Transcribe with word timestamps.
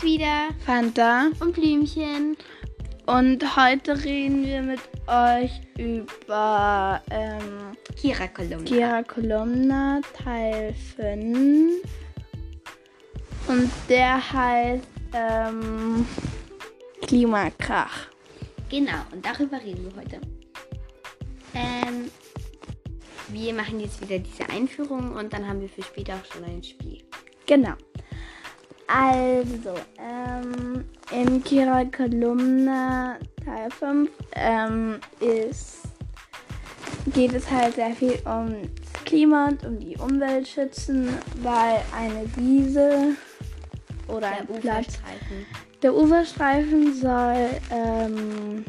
sind's 0.00 0.02
wieder. 0.02 0.48
Fanta. 0.64 1.30
Und 1.40 1.54
Blümchen. 1.54 2.36
Und 3.06 3.56
heute 3.56 4.02
reden 4.04 4.44
wir 4.44 4.62
mit 4.62 4.80
euch 5.06 5.50
über 5.78 7.02
ähm, 7.10 7.76
Kira 7.96 8.28
Kolumna. 8.28 8.64
Kira 8.64 9.02
Kolumna 9.02 10.00
Teil 10.12 10.74
5. 10.96 11.82
Und 13.48 13.70
der 13.88 14.32
heißt 14.32 14.86
ähm, 15.12 16.06
Klimakrach. 17.02 18.08
Genau, 18.68 19.00
und 19.12 19.24
darüber 19.24 19.60
reden 19.60 19.90
wir 19.90 20.00
heute. 20.00 20.20
Ähm, 21.54 22.10
wir 23.28 23.52
machen 23.54 23.80
jetzt 23.80 24.00
wieder 24.00 24.18
diese 24.20 24.48
Einführung 24.48 25.16
und 25.16 25.32
dann 25.32 25.48
haben 25.48 25.60
wir 25.60 25.68
für 25.68 25.82
später 25.82 26.14
auch 26.14 26.32
schon 26.32 26.44
ein 26.44 26.62
Spiel. 26.62 27.02
Genau. 27.46 27.74
Also, 28.92 29.74
ähm, 29.98 30.84
in 31.12 31.44
Kira 31.44 31.84
Kolumna 31.84 33.16
Teil 33.44 33.70
5 33.70 34.10
ähm, 34.34 34.98
ist, 35.20 35.82
geht 37.14 37.32
es 37.34 37.48
halt 37.50 37.74
sehr 37.76 37.92
viel 37.92 38.18
um 38.24 38.54
das 38.74 39.04
Klima 39.04 39.48
und 39.48 39.64
um 39.64 39.78
die 39.78 39.96
Umwelt 39.96 40.48
schützen, 40.48 41.08
weil 41.42 41.80
eine 41.96 42.24
Wiese 42.36 43.16
oder 44.08 44.20
Der 44.20 44.38
ein 44.40 44.46
Platz, 44.60 44.86
Uferstreifen. 44.98 45.46
der 45.82 45.94
Uferstreifen 45.94 46.94
soll, 46.94 47.50
ähm, 47.70 48.64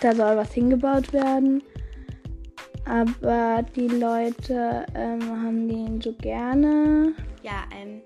da 0.00 0.14
soll 0.14 0.36
was 0.36 0.52
hingebaut 0.52 1.12
werden. 1.12 1.62
Aber 2.86 3.64
die 3.74 3.88
Leute 3.88 4.86
ähm, 4.94 5.20
haben 5.22 5.68
den 5.68 6.00
so 6.00 6.12
gerne. 6.14 7.12
Ja, 7.42 7.64
ähm, 7.76 8.00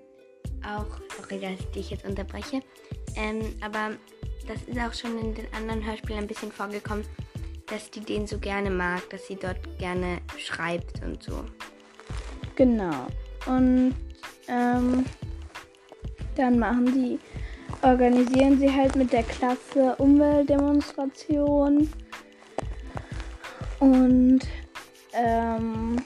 auch, 0.65 0.99
sorry, 1.17 1.39
dass 1.39 1.59
ich 1.59 1.71
dich 1.71 1.89
jetzt 1.91 2.05
unterbreche. 2.05 2.61
Ähm, 3.15 3.55
aber 3.61 3.91
das 4.47 4.61
ist 4.63 4.79
auch 4.79 4.93
schon 4.93 5.17
in 5.19 5.33
den 5.33 5.53
anderen 5.53 5.85
Hörspielen 5.85 6.21
ein 6.21 6.27
bisschen 6.27 6.51
vorgekommen, 6.51 7.05
dass 7.67 7.89
die 7.89 8.01
den 8.01 8.27
so 8.27 8.37
gerne 8.37 8.69
mag, 8.69 9.09
dass 9.09 9.27
sie 9.27 9.35
dort 9.35 9.59
gerne 9.77 10.19
schreibt 10.37 11.01
und 11.03 11.23
so. 11.23 11.43
Genau. 12.55 13.07
Und 13.45 13.95
ähm, 14.47 15.05
dann 16.35 16.59
machen 16.59 16.85
die, 16.85 17.19
organisieren 17.81 18.59
sie 18.59 18.71
halt 18.71 18.95
mit 18.95 19.11
der 19.11 19.23
Klasse 19.23 19.95
Umweltdemonstration. 19.97 21.89
Und 23.79 24.41
ähm, 25.13 25.97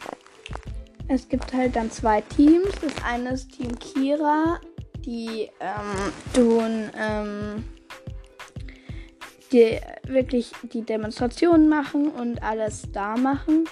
es 1.08 1.28
gibt 1.30 1.54
halt 1.54 1.76
dann 1.76 1.92
zwei 1.92 2.22
Teams. 2.22 2.70
Das 2.82 2.94
eine 3.04 3.32
ist 3.32 3.52
Team 3.52 3.78
Kira, 3.80 4.60
die 5.06 5.50
ähm, 5.60 6.12
tun 6.34 6.90
ähm, 6.98 7.64
die 9.52 9.80
wirklich 10.08 10.52
die 10.64 10.82
Demonstrationen 10.82 11.70
machen 11.70 12.10
und 12.10 12.42
alles 12.44 12.92
da 12.92 13.16
machen. 13.16 13.66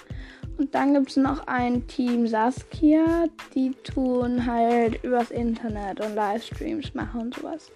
Und 0.58 0.76
dann 0.76 0.94
gibt 0.94 1.10
es 1.10 1.18
noch 1.18 1.48
ein 1.48 1.88
Team 1.88 2.28
Saskia, 2.28 3.26
die 3.56 3.72
tun 3.84 4.46
halt 4.46 5.04
übers 5.04 5.32
Internet 5.32 6.00
und 6.00 6.16
Livestreams 6.16 6.94
machen 6.94 7.22
und 7.22 7.36
sowas. 7.36 7.72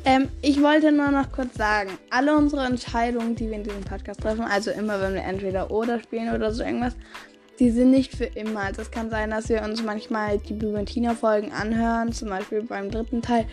ähm, 0.05 0.27
ich 0.41 0.61
wollte 0.61 0.91
nur 0.91 1.11
noch 1.11 1.31
kurz 1.31 1.55
sagen, 1.55 1.91
alle 2.09 2.35
unsere 2.35 2.65
Entscheidungen, 2.65 3.35
die 3.35 3.47
wir 3.47 3.57
in 3.57 3.63
diesem 3.63 3.81
Podcast 3.81 4.21
treffen, 4.21 4.41
also 4.41 4.71
immer 4.71 4.99
wenn 5.01 5.13
wir 5.13 5.23
entweder 5.23 5.69
oder 5.69 5.99
spielen 5.99 6.33
oder 6.33 6.51
so 6.51 6.63
irgendwas, 6.63 6.95
die 7.59 7.69
sind 7.69 7.91
nicht 7.91 8.15
für 8.15 8.25
immer. 8.25 8.61
Also 8.61 8.81
es 8.81 8.89
kann 8.89 9.09
sein, 9.09 9.31
dass 9.31 9.49
wir 9.49 9.61
uns 9.61 9.83
manchmal 9.83 10.39
die 10.39 10.53
Blue 10.53 10.83
Tina 10.85 11.13
Folgen 11.13 11.51
anhören, 11.51 12.11
zum 12.13 12.29
Beispiel 12.29 12.63
beim 12.63 12.89
dritten 12.89 13.21
Teil, 13.21 13.45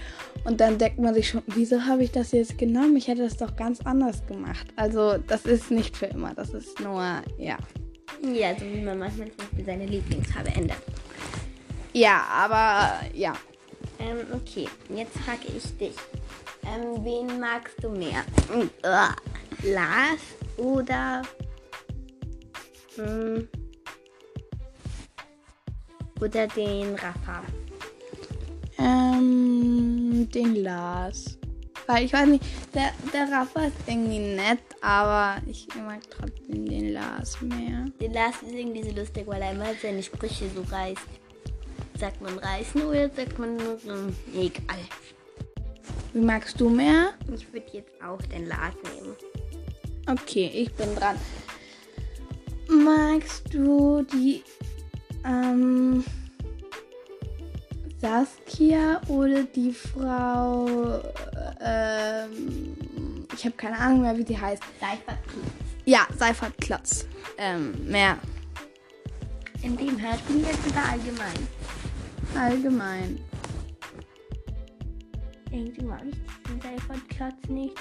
und 0.45 0.61
dann 0.61 0.79
denkt 0.79 0.99
man 0.99 1.13
sich 1.13 1.29
schon, 1.29 1.43
wieso 1.49 1.85
habe 1.85 2.05
ich 2.05 2.13
das 2.13 2.33
jetzt 2.33 2.57
genommen? 2.57 2.97
Ich 2.97 3.09
hätte 3.09 3.25
das 3.25 3.37
doch 3.37 3.57
ganz 3.57 3.81
anders 3.85 4.25
gemacht. 4.27 4.69
Also 4.77 5.19
das 5.27 5.45
ist 5.45 5.71
nicht 5.71 5.97
für 5.97 6.07
immer, 6.07 6.35
das 6.35 6.51
ist 6.51 6.81
nur, 6.81 7.03
ja. 7.37 7.59
Ja, 8.23 8.55
so 8.59 8.65
wie 8.65 8.81
man 8.81 8.99
manchmal 8.99 9.29
zum 9.29 9.39
Beispiel 9.39 9.65
seine 9.65 9.87
Lieblingsfarbe 9.87 10.51
ändert. 10.51 10.79
Ja, 11.97 12.27
aber 12.31 13.07
ja. 13.15 13.33
Ähm, 13.99 14.19
okay, 14.35 14.69
jetzt 14.95 15.17
frage 15.17 15.47
ich 15.57 15.79
dich. 15.79 15.95
Ähm, 16.63 17.03
wen 17.03 17.41
magst 17.41 17.83
du 17.83 17.89
mehr? 17.89 18.23
Uah. 18.85 19.17
Lars 19.63 20.21
oder 20.59 21.23
hm, 22.97 23.49
oder 26.21 26.47
den 26.49 26.97
Rafa? 26.97 27.43
Ähm, 28.77 30.29
den 30.35 30.57
Lars. 30.57 31.39
Weil 31.87 32.05
ich 32.05 32.13
weiß 32.13 32.27
nicht, 32.27 32.45
der, 32.75 32.93
der 33.11 33.33
Rafa 33.33 33.65
ist 33.65 33.77
irgendwie 33.87 34.19
nett, 34.19 34.61
aber 34.83 35.41
ich 35.47 35.67
mag 35.77 36.03
trotzdem 36.11 36.69
den 36.69 36.93
Lars 36.93 37.41
mehr. 37.41 37.87
Den 37.99 38.13
Lars 38.13 38.43
ist 38.43 38.53
irgendwie 38.53 38.83
so 38.83 38.95
lustig, 38.95 39.27
weil 39.27 39.41
er 39.41 39.53
immer 39.53 39.73
seine 39.81 40.03
Sprüche 40.03 40.45
so 40.55 40.61
reißt. 40.71 41.26
Sagt 41.99 42.21
man 42.21 42.39
reißen 42.39 42.83
oder 42.83 43.09
sagt 43.11 43.39
man 43.39 43.57
nur 43.57 43.79
so? 43.79 43.93
Egal. 44.35 44.79
Wie 46.13 46.21
magst 46.21 46.61
du 46.61 46.69
mehr? 46.69 47.15
Ich 47.35 47.53
würde 47.53 47.67
jetzt 47.73 48.03
auch 48.03 48.21
den 48.23 48.47
Lars 48.47 48.75
nehmen. 48.83 49.17
Okay, 50.09 50.51
ich 50.55 50.73
bin 50.75 50.95
dran. 50.95 51.17
Magst 52.69 53.53
du 53.53 54.03
die 54.03 54.43
ähm, 55.25 56.05
Saskia 58.01 59.01
oder 59.09 59.45
die 59.45 59.73
Frau 59.73 61.01
ähm, 61.61 62.77
ich 63.37 63.45
habe 63.45 63.57
keine 63.57 63.79
Ahnung 63.79 64.03
mehr, 64.03 64.17
wie 64.17 64.25
die 64.25 64.39
heißt. 64.39 64.63
Seifert 64.81 65.19
Ja, 65.85 66.07
Seifert 66.17 66.57
Klotz. 66.59 67.07
Ähm, 67.37 67.75
mehr 67.87 68.17
In 69.63 69.77
dem 69.77 70.01
Hörspiel 70.01 70.43
jetzt 70.43 70.67
oder 70.67 70.85
allgemein? 70.91 71.49
Allgemein. 72.37 73.19
Irgendwie 75.51 75.85
mag 75.85 76.03
ich 76.09 76.17
diesen 76.45 76.61
Seifert-Klotz 76.61 77.49
nicht. 77.49 77.77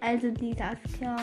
Also 0.00 0.30
die 0.30 0.54
Saskia. 0.54 1.16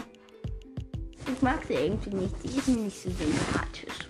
Ich 1.32 1.42
mag 1.42 1.64
sie 1.68 1.74
irgendwie 1.74 2.16
nicht. 2.16 2.42
Sie 2.42 2.58
ist 2.58 2.68
mir 2.68 2.84
nicht 2.84 3.02
so 3.02 3.10
sympathisch. 3.10 4.08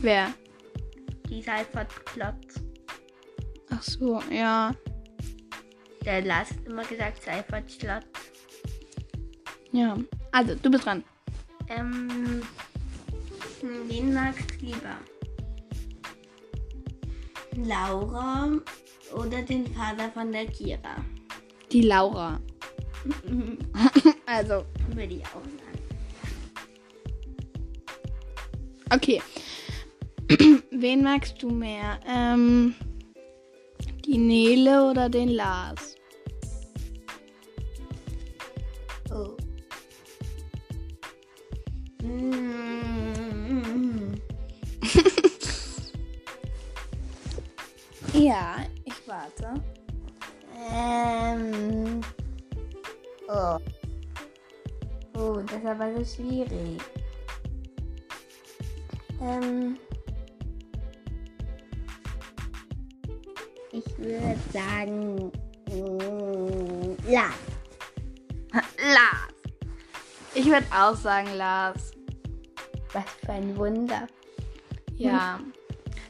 Wer? 0.00 0.32
Die 1.28 1.42
Seifert-Klotz. 1.42 2.60
Ach 3.70 3.82
so, 3.82 4.22
ja. 4.30 4.74
Der 6.04 6.22
Lars 6.22 6.50
hat 6.50 6.64
immer 6.66 6.84
gesagt 6.84 7.22
Seifert-Klotz. 7.22 8.06
Ja. 9.72 9.96
Also, 10.32 10.54
du 10.54 10.70
bist 10.70 10.86
dran. 10.86 11.04
Ähm, 11.68 12.42
hm, 13.60 13.88
wen 13.88 14.14
magst 14.14 14.50
du 14.60 14.66
lieber? 14.66 14.96
Laura 17.56 18.50
oder 19.14 19.42
den 19.42 19.66
Vater 19.74 20.10
von 20.12 20.32
der 20.32 20.46
Kira? 20.46 21.04
Die 21.72 21.82
Laura. 21.82 22.40
also, 24.26 24.64
Würde 24.94 25.14
ich 25.14 25.24
auch 25.26 25.42
sagen. 25.42 25.76
okay. 28.92 29.22
Wen 30.70 31.02
magst 31.02 31.42
du 31.42 31.50
mehr? 31.50 32.00
Ähm, 32.06 32.74
die 34.04 34.18
Nele 34.18 34.90
oder 34.90 35.08
den 35.08 35.28
Lars? 35.28 35.96
Oh. 39.10 39.36
Mm. 42.02 42.45
Ja, 48.26 48.56
ich 48.84 49.06
warte. 49.06 49.54
Ähm. 50.74 52.00
Oh. 53.28 53.56
Oh, 55.16 55.40
das 55.46 55.58
ist 55.60 55.66
aber 55.66 55.94
so 55.94 56.04
schwierig. 56.04 56.82
Ähm. 59.22 59.78
Ich 63.70 63.96
würde 63.96 64.36
sagen. 64.52 65.30
mm, 65.70 66.96
Ja. 67.08 67.30
Lars. 68.52 69.34
Ich 70.34 70.46
würde 70.46 70.66
auch 70.76 70.96
sagen 70.96 71.32
Lars. 71.36 71.92
Was 72.92 73.04
für 73.24 73.32
ein 73.34 73.56
Wunder. 73.56 74.08
Ja. 74.96 75.38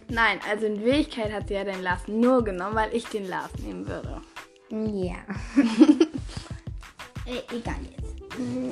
Nein, 0.08 0.38
also 0.48 0.66
in 0.66 0.84
Wirklichkeit 0.84 1.32
hat 1.32 1.48
sie 1.48 1.54
ja 1.54 1.64
den 1.64 1.82
Lars 1.82 2.06
nur 2.06 2.44
genommen, 2.44 2.76
weil 2.76 2.94
ich 2.94 3.04
den 3.06 3.28
Lars 3.28 3.50
nehmen 3.62 3.86
würde. 3.88 4.20
Ja. 4.70 5.16
äh, 7.26 7.56
egal 7.56 7.76
jetzt. 7.96 8.36
Hm, 8.36 8.70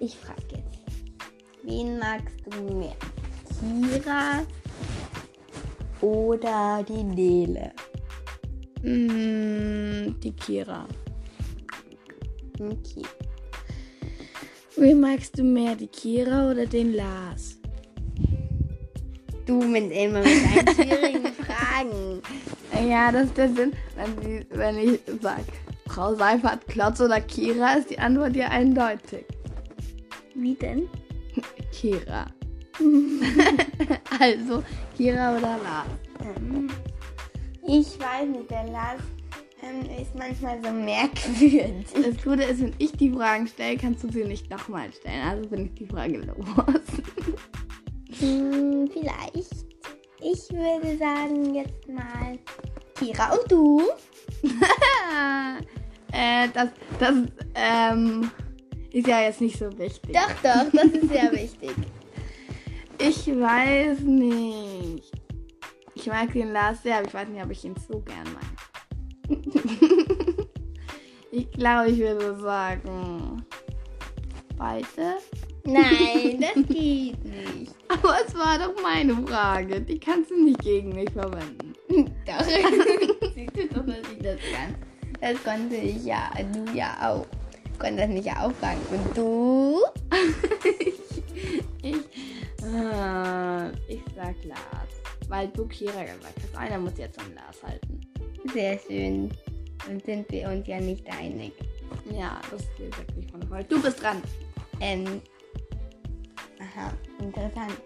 Ich 0.00 0.16
frage 0.16 0.42
jetzt. 0.50 0.62
Wen 1.64 1.98
magst 1.98 2.36
du 2.46 2.62
mehr? 2.74 2.96
Kira 4.00 4.42
oder 6.10 6.82
die 6.82 7.04
Nele? 7.04 7.72
Mm, 8.82 10.18
die 10.20 10.32
Kira. 10.32 10.86
Okay. 12.58 13.02
Wen 14.76 15.00
magst 15.00 15.38
du 15.38 15.44
mehr, 15.44 15.76
die 15.76 15.86
Kira 15.86 16.50
oder 16.50 16.66
den 16.66 16.94
Lars? 16.94 17.58
Du 19.52 19.68
mit 19.68 19.92
immer 19.92 20.20
mit 20.20 20.28
deinen 20.28 20.74
schwierigen 20.74 21.26
Fragen. 21.44 22.22
Ja, 22.88 23.12
das 23.12 23.26
ist 23.26 23.36
der 23.36 23.52
Sinn. 23.52 23.72
Wenn, 23.96 24.16
die, 24.18 24.46
wenn 24.48 24.78
ich 24.78 24.98
sage, 25.20 25.44
Frau 25.88 26.14
Seifert, 26.14 26.66
Klotz 26.68 27.02
oder 27.02 27.20
Kira, 27.20 27.74
ist 27.74 27.90
die 27.90 27.98
Antwort 27.98 28.34
ja 28.34 28.48
eindeutig. 28.48 29.26
Wie 30.34 30.54
denn? 30.54 30.88
Kira. 31.70 32.28
also, 34.18 34.64
Kira 34.96 35.36
oder 35.36 35.58
Lars? 35.62 35.88
Ähm, 36.38 36.70
ich 37.66 38.00
weiß 38.00 38.28
nicht, 38.30 38.50
der 38.50 38.68
Lars 38.68 39.02
ähm, 39.62 39.82
ist 40.00 40.14
manchmal 40.14 40.64
so 40.64 40.72
merkwürdig. 40.72 41.84
Das 41.92 42.24
Gute 42.24 42.44
ist, 42.44 42.62
wenn 42.62 42.72
ich 42.78 42.92
die 42.92 43.10
Fragen 43.10 43.46
stelle, 43.46 43.76
kannst 43.76 44.02
du 44.02 44.10
sie 44.10 44.24
nicht 44.24 44.48
nochmal 44.48 44.90
stellen. 44.94 45.28
Also 45.28 45.46
bin 45.50 45.66
ich 45.66 45.74
die 45.74 45.86
Frage 45.86 46.20
los. 46.20 46.46
Hm, 48.22 48.88
vielleicht. 48.92 49.66
Ich 50.20 50.48
würde 50.52 50.96
sagen 50.96 51.54
jetzt 51.54 51.88
mal 51.88 52.38
Kira 52.94 53.34
und 53.34 53.50
du. 53.50 53.82
äh, 56.12 56.48
das, 56.54 56.68
das, 57.00 57.14
ähm, 57.56 58.30
ist 58.92 59.08
ja 59.08 59.22
jetzt 59.22 59.40
nicht 59.40 59.58
so 59.58 59.76
wichtig. 59.76 60.14
Doch, 60.14 60.30
doch, 60.42 60.70
das 60.72 60.84
ist 60.84 61.08
sehr 61.08 61.32
wichtig. 61.32 61.72
Ich 62.98 63.26
weiß 63.26 64.00
nicht. 64.02 65.10
Ich 65.94 66.06
mag 66.06 66.32
den 66.32 66.52
Lars 66.52 66.84
sehr, 66.84 66.98
aber 66.98 67.08
ich 67.08 67.14
weiß 67.14 67.28
nicht, 67.28 67.42
ob 67.42 67.50
ich 67.50 67.64
ihn 67.64 67.74
so 67.88 67.98
gern 67.98 68.28
mag. 68.32 69.28
ich 71.32 71.50
glaube, 71.50 71.90
ich 71.90 71.98
würde 71.98 72.38
sagen. 72.40 73.44
Beide? 74.56 75.16
Nein, 75.64 76.40
das 76.40 76.54
geht 76.66 77.24
nicht. 77.24 77.74
Aber 77.88 78.16
es 78.26 78.34
war 78.34 78.58
doch 78.58 78.82
meine 78.82 79.14
Frage. 79.26 79.80
Die 79.80 79.98
kannst 79.98 80.30
du 80.30 80.44
nicht 80.44 80.60
gegen 80.60 80.94
mich 80.94 81.10
verwenden. 81.10 81.74
Doch. 82.26 82.44
Siehst 83.34 83.56
du 83.56 83.68
doch, 83.68 83.86
dass 83.86 83.98
ich 84.12 84.22
das 84.22 84.38
kann. 84.52 84.74
Das 85.20 85.42
konnte 85.44 85.76
ich 85.76 86.04
ja, 86.04 86.30
du 86.52 86.72
ja 86.72 86.96
auch. 87.10 87.26
Ich 87.64 87.78
konnte 87.78 87.96
das 87.96 88.08
nicht 88.08 88.28
auch 88.30 88.52
fragen. 88.52 88.80
Und 88.90 89.16
du? 89.16 89.78
ich, 91.82 91.94
äh, 92.64 93.70
ich 93.92 94.02
sag 94.16 94.34
Lars. 94.44 95.28
Weil 95.28 95.48
du 95.48 95.66
Kira 95.66 96.02
gesagt 96.02 96.34
hast. 96.42 96.56
Einer 96.56 96.78
muss 96.78 96.96
jetzt 96.96 97.18
am 97.18 97.34
Lars 97.34 97.62
halten. 97.62 98.00
Sehr 98.52 98.78
schön. 98.78 99.30
Dann 99.86 100.00
sind 100.00 100.30
wir 100.30 100.48
uns 100.48 100.66
ja 100.66 100.80
nicht 100.80 101.06
einig. 101.10 101.52
Ja, 102.10 102.40
das 102.50 102.62
ist 102.62 102.78
wirklich 102.78 103.32
wundervoll. 103.32 103.64
Du 103.68 103.80
bist 103.82 104.02
dran. 104.02 104.22
Ähm. 104.80 105.20
Aha, 106.74 106.92
interessant. 107.18 107.80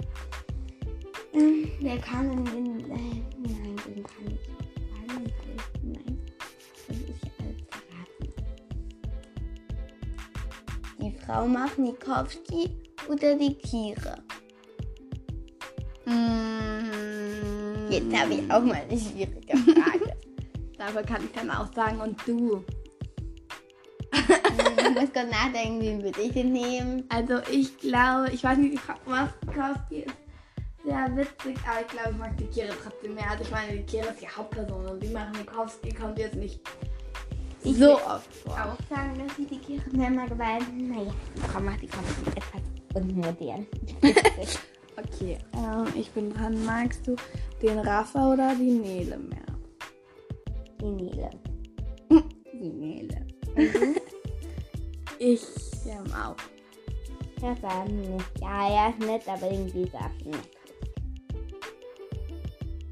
Ähm, 1.33 1.69
Wer 1.81 1.99
kann 1.99 2.31
denn 2.31 2.45
den. 2.45 2.81
Äh, 2.91 3.23
nein, 3.39 3.77
den 3.87 4.05
kann 4.05 4.27
ich 4.27 4.29
nicht. 4.29 4.51
Nein. 5.83 6.19
Das 6.89 6.97
ist 6.97 7.25
ja 7.25 7.31
alles 7.41 7.63
verraten. 7.69 8.27
Die 11.01 11.13
Frau 11.25 11.47
Machnikowski 11.47 12.71
oder 13.09 13.35
die 13.35 13.55
Kira? 13.55 14.17
Mm, 16.07 17.91
Jetzt 17.91 18.17
habe 18.17 18.35
ich 18.35 18.51
auch 18.51 18.63
mal 18.63 18.75
eine 18.89 18.99
schwierige 18.99 19.57
Frage. 19.57 20.17
Dafür 20.79 21.03
kann 21.03 21.25
ich 21.25 21.33
dann 21.33 21.51
auch 21.51 21.73
sagen, 21.75 22.01
und 22.01 22.17
du. 22.27 22.65
Ich 24.29 24.91
muss 24.95 25.13
kurz 25.13 25.31
nachdenken, 25.31 25.81
wen 25.81 26.03
würde 26.03 26.21
ich 26.21 26.33
denn 26.33 26.53
nehmen? 26.53 27.05
Also 27.09 27.39
ich 27.51 27.77
glaube, 27.79 28.31
ich 28.33 28.43
weiß 28.43 28.59
nicht, 28.59 28.75
die 28.75 28.79
Frau 28.79 28.95
Maskowski 29.07 30.01
ist 30.01 30.15
sehr 30.85 31.17
witzig, 31.17 31.57
aber 31.69 31.81
ich 31.81 31.89
glaube, 31.89 32.11
ich 32.13 32.17
mag 32.19 32.37
die 32.37 32.47
Kira 32.47 32.73
trotzdem 32.83 33.15
mehr. 33.15 33.31
Also 33.31 33.45
ich 33.45 33.51
meine, 33.51 33.73
die 33.73 33.83
Kira 33.85 34.07
ist 34.07 34.21
die 34.21 34.29
Hauptperson 34.29 34.87
und 34.87 35.03
die 35.03 35.09
Machanikowski 35.09 35.93
kommt 35.93 36.19
jetzt 36.19 36.37
nicht 36.37 36.61
Ich 37.63 37.77
so 37.77 37.95
oft 37.95 38.33
vor. 38.35 38.53
Auch 38.53 38.95
sagen, 38.97 39.23
dass 39.27 39.39
ich 39.39 39.49
die 39.49 39.59
Kira 39.59 39.85
mehr 39.93 40.11
mag, 40.11 40.31
weil, 40.39 40.61
naja, 40.77 41.13
Frau 41.53 41.61
Machnikowski 41.61 42.29
ist 42.29 42.37
etwas 42.37 43.03
unmodern. 43.03 43.67
Okay, 44.97 45.37
ähm, 45.55 45.87
ich 45.95 46.11
bin 46.13 46.33
dran. 46.33 46.65
Magst 46.65 47.07
du 47.07 47.17
den 47.61 47.79
Rafa 47.81 48.33
oder 48.33 48.55
die 48.55 48.71
Nele 48.71 49.19
mehr? 49.19 49.47
Die 50.81 50.87
Nele. 50.87 51.31
Die 52.53 52.71
Nele. 52.71 53.27
Ich 55.19 55.43
ähm, 55.87 56.05
auch. 56.13 56.37
Ja, 57.43 57.55
sagen 57.57 58.01
nicht. 58.01 58.25
Ja, 58.41 58.89
ist 58.91 58.99
nett, 59.01 59.29
aber 59.29 59.51
irgendwie 59.51 59.91
auch 59.95 60.25
nett. 60.25 60.51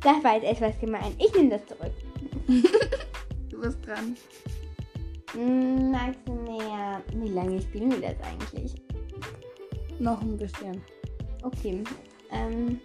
Das 0.00 0.22
war 0.22 0.34
jetzt 0.34 0.44
etwas 0.44 0.78
gemein. 0.80 1.14
Ich 1.18 1.34
nehme 1.34 1.50
das 1.50 1.66
zurück. 1.66 1.92
Du 3.50 3.60
bist 3.60 3.86
dran. 3.86 4.16
Hm, 5.32 5.92
magst 5.92 6.18
du 6.26 6.32
mehr? 6.32 7.00
Wie 7.14 7.28
lange 7.28 7.62
spielen 7.62 7.90
wir 7.92 8.00
das 8.00 8.16
eigentlich? 8.26 8.74
Noch 10.00 10.20
ein 10.20 10.36
bisschen. 10.36 10.82
Okay. 11.42 11.84
Ähm. 12.32 12.80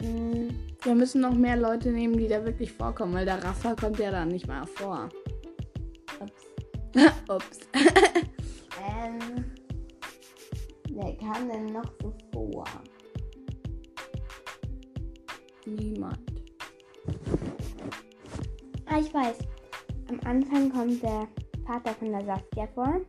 hm, 0.00 0.48
Wir 0.82 0.94
müssen 0.94 1.20
noch 1.20 1.34
mehr 1.34 1.56
Leute 1.56 1.90
nehmen, 1.90 2.16
die 2.16 2.28
da 2.28 2.42
wirklich 2.44 2.72
vorkommen, 2.72 3.12
weil 3.14 3.26
der 3.26 3.44
Rafa 3.44 3.74
kommt 3.74 3.98
ja 3.98 4.10
da 4.10 4.24
nicht 4.24 4.46
mal 4.48 4.66
vor. 4.66 5.10
ups. 6.20 6.55
Ups. 7.28 7.60
Ähm. 8.88 9.44
Wer 10.90 11.16
kam 11.16 11.48
denn 11.48 11.72
noch 11.72 11.90
so 12.00 12.12
vor? 12.32 12.64
Niemand. 15.64 16.18
Ah, 18.86 19.00
ich 19.00 19.12
weiß. 19.12 19.38
Am 20.08 20.20
Anfang 20.24 20.70
kommt 20.70 21.02
der 21.02 21.26
Vater 21.66 21.94
von 21.94 22.12
der 22.12 22.24
Saskia 22.24 22.66
vor. 22.74 23.00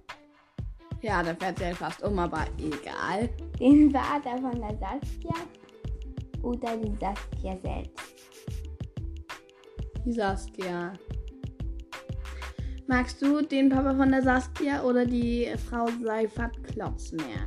Ja, 1.02 1.22
der 1.22 1.36
fährt 1.36 1.60
sich 1.60 1.76
fast 1.76 2.02
um, 2.02 2.18
aber 2.18 2.46
egal. 2.58 3.30
Den 3.60 3.92
Vater 3.94 4.38
von 4.38 4.60
der 4.60 4.78
Saskia. 4.80 5.36
Oder 6.42 6.78
die 6.78 6.96
Saskia 7.00 7.58
selbst. 7.62 8.16
Die 10.06 10.12
Saskia. 10.12 10.94
Magst 12.90 13.22
du 13.22 13.42
den 13.42 13.68
Papa 13.68 13.94
von 13.94 14.12
der 14.12 14.22
Saskia 14.22 14.82
oder 14.82 15.06
die 15.06 15.54
Frau 15.70 15.88
Seifert 16.06 16.56
Klotz 16.64 17.12
mehr? 17.12 17.46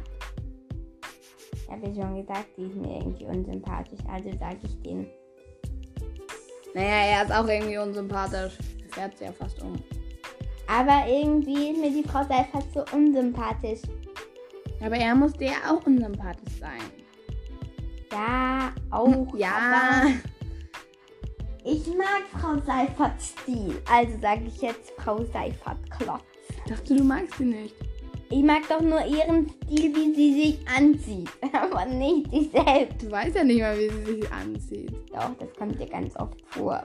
Ich 1.54 1.70
habe 1.70 1.86
ja 1.86 1.94
schon 1.94 2.20
gesagt, 2.20 2.48
die 2.58 2.64
ist 2.64 2.76
mir 2.76 2.98
irgendwie 2.98 3.24
unsympathisch. 3.24 4.00
Also 4.06 4.30
sage 4.38 4.58
ich 4.62 4.82
den. 4.82 5.06
Naja, 6.74 7.16
er 7.16 7.22
ist 7.24 7.32
auch 7.32 7.48
irgendwie 7.48 7.78
unsympathisch. 7.78 8.58
Er 8.84 8.94
fährt 8.94 9.16
sich 9.16 9.28
ja 9.28 9.32
fast 9.32 9.62
um. 9.62 9.82
Aber 10.66 11.06
irgendwie 11.08 11.70
ist 11.70 11.80
mir 11.80 11.90
die 11.90 12.06
Frau 12.06 12.22
Seifert 12.24 12.66
so 12.74 12.84
unsympathisch. 12.94 13.80
Aber 14.84 14.96
er 14.96 15.14
muss 15.14 15.32
dir 15.32 15.52
auch 15.66 15.86
unsympathisch 15.86 16.60
sein. 16.60 16.82
Ja, 18.12 18.72
auch. 18.90 19.34
Ja. 19.36 20.02
Ich 21.64 21.86
mag 21.88 22.22
Frau 22.32 22.58
Seiferts 22.64 23.34
Stil. 23.42 23.80
Also 23.90 24.18
sage 24.20 24.42
ich 24.46 24.60
jetzt 24.62 24.92
Frau 24.98 25.24
Seifert 25.24 25.78
Klotz. 25.98 26.22
Ich 26.48 26.72
dachte, 26.72 26.96
du 26.96 27.04
magst 27.04 27.34
sie 27.38 27.44
nicht. 27.44 27.74
Ich 28.32 28.42
mag 28.44 28.62
doch 28.68 28.80
nur 28.80 29.04
ihren 29.04 29.48
Stil, 29.48 29.94
wie 29.94 30.14
sie 30.14 30.42
sich 30.42 30.68
anzieht. 30.68 31.28
Aber 31.52 31.84
nicht 31.86 32.30
sie 32.30 32.48
selbst. 32.52 33.02
Du 33.02 33.10
weißt 33.10 33.34
ja 33.36 33.44
nicht 33.44 33.60
mal, 33.60 33.76
wie 33.78 33.88
sie 33.90 34.04
sich 34.20 34.32
anzieht. 34.32 34.92
Doch, 35.12 35.30
das 35.38 35.48
kommt 35.58 35.80
dir 35.80 35.86
ganz 35.88 36.14
oft 36.16 36.40
vor. 36.46 36.84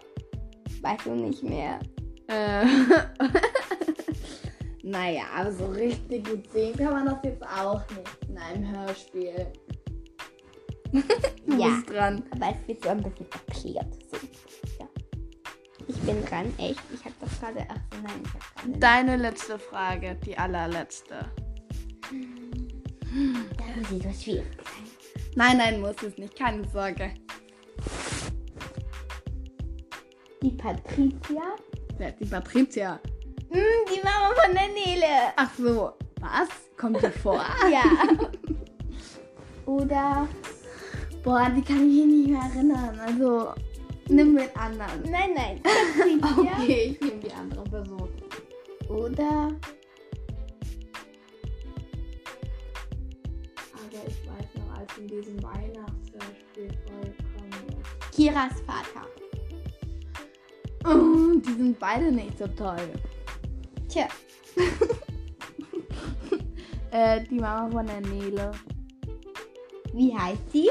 Weißt 0.82 1.05
du 1.05 1.12
nicht 1.12 1.44
mehr. 1.44 1.79
Äh. 2.27 2.65
naja, 4.84 5.24
aber 5.36 5.51
so 5.51 5.65
richtig 5.67 6.27
gut 6.27 6.50
sehen 6.51 6.75
kann 6.75 6.94
man 6.94 7.05
das 7.05 7.17
jetzt 7.24 7.44
auch 7.44 7.82
nicht 7.89 8.29
in 8.29 8.38
einem 8.38 8.77
Hörspiel. 8.79 9.48
Du 11.46 11.58
Ja. 11.58 11.67
bist 11.67 11.89
dran. 11.91 12.24
Aber 12.32 12.48
es 12.50 12.67
wird 12.67 12.84
so 12.84 12.89
ein 12.89 13.03
bisschen 13.03 13.27
verklärt. 13.27 13.88
Ich 15.88 16.00
bin 16.01 16.25
dran, 16.25 16.54
echt. 16.58 16.82
Ich 16.94 17.06
habe 17.06 17.15
doch 17.22 17.39
gerade. 17.39 17.65
Ach 17.70 18.01
nein, 18.04 18.22
ich 18.24 18.34
habe 18.34 18.70
gerade. 18.70 18.80
Deine 18.80 19.18
letzte 19.18 19.60
Frage, 19.60 20.15
die 20.25 20.38
allerletzte. 20.38 21.25
Da 23.58 23.63
muss 23.75 23.92
ich 23.92 24.04
so 24.04 24.24
schwierig 24.24 24.46
sein. 24.58 24.86
Nein, 25.36 25.58
nein, 25.58 25.82
muss 25.82 25.96
es 26.01 26.18
nicht. 26.18 26.36
Keine 26.38 26.68
Sorge. 26.70 27.13
Die 30.42 30.51
Patricia. 30.51 31.56
Wer 31.98 32.10
ist 32.10 32.20
die 32.20 32.25
Patricia? 32.25 33.00
Hm, 33.51 33.63
die 33.94 34.01
Mama 34.04 34.34
von 34.36 34.54
der 34.54 34.68
Nele. 34.70 35.34
Ach 35.36 35.51
so. 35.58 35.92
Was? 36.20 36.50
Kommt 36.77 37.01
die 37.01 37.10
vor? 37.10 37.44
Ja. 37.72 37.84
Oder. 39.65 40.27
Boah, 41.24 41.50
die 41.56 41.62
kann 41.62 41.77
ich 41.77 42.06
mich 42.06 42.06
nicht 42.06 42.30
mehr 42.30 42.42
erinnern. 42.42 43.00
Also, 43.00 43.54
nimm 44.09 44.33
mit 44.33 44.55
anderen. 44.57 45.01
Nein, 45.09 45.31
nein. 45.35 45.62
Okay, 46.38 46.91
ich 46.91 47.01
nehme 47.01 47.19
die 47.19 47.33
andere 47.33 47.63
Person. 47.63 48.09
Oder. 48.89 49.51
Aber 53.74 54.01
ich 54.07 54.27
weiß 54.27 54.47
noch, 54.55 54.77
als 54.77 54.97
in 54.97 55.07
diesem 55.07 55.41
Weihnachtshörspiel 55.41 56.69
vorgekommen 56.85 57.67
ist. 57.69 58.12
Kiras 58.12 58.62
Vater. 58.65 59.07
Oh, 60.85 61.39
die 61.39 61.53
sind 61.53 61.79
beide 61.79 62.12
nicht 62.12 62.38
so 62.38 62.47
toll. 62.47 62.91
Tja. 63.88 64.07
Äh, 66.91 67.25
die 67.29 67.35
Mama 67.35 67.69
von 67.69 67.85
der 67.88 68.00
Nele. 68.00 68.51
Wie 69.91 70.17
heißt 70.17 70.50
sie? 70.53 70.69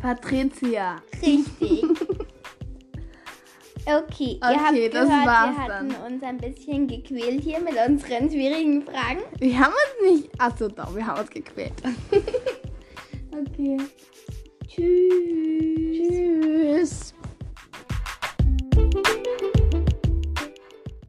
Patricia. 0.00 0.96
Richtig. 1.20 1.84
Okay, 3.86 4.32
ihr 4.32 4.36
Okay, 4.42 4.58
habt 4.58 4.94
das 4.94 5.08
gehört, 5.08 5.26
war's 5.26 5.56
wir 5.56 5.62
hatten 5.62 5.88
dann. 5.88 6.12
uns 6.12 6.22
ein 6.22 6.38
bisschen 6.38 6.86
gequält 6.86 7.42
hier 7.42 7.60
mit 7.60 7.74
unseren 7.88 8.28
schwierigen 8.30 8.82
Fragen. 8.82 9.20
Wir 9.38 9.58
haben 9.58 9.72
uns 9.72 10.12
nicht. 10.20 10.30
Achso, 10.40 10.68
doch, 10.68 10.94
wir 10.94 11.06
haben 11.06 11.20
uns 11.20 11.30
gequält. 11.30 11.72
okay. 13.32 13.76
Tschüss. 14.68 15.69